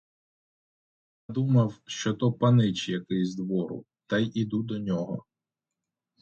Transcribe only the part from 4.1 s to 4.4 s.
й